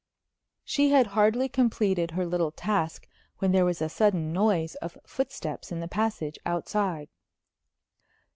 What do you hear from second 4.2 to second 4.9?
noise